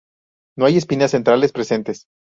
No 0.57 0.65
hay 0.65 0.77
espinas 0.77 1.11
centrales 1.11 1.51
presentes. 1.51 2.07